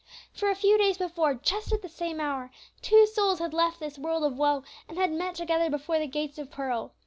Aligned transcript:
For 0.33 0.49
a 0.49 0.55
few 0.55 0.79
days 0.79 0.97
before, 0.97 1.35
just 1.35 1.71
at 1.71 1.83
the 1.83 1.87
same 1.87 2.19
hour, 2.19 2.49
two 2.81 3.05
souls 3.05 3.37
had 3.37 3.53
left 3.53 3.79
this 3.79 3.99
world 3.99 4.23
of 4.23 4.35
woe, 4.35 4.63
and 4.89 4.97
had 4.97 5.11
met 5.11 5.35
together 5.35 5.69
before 5.69 5.99
the 5.99 6.07
gates 6.07 6.39
of 6.39 6.49
pearl. 6.49 6.95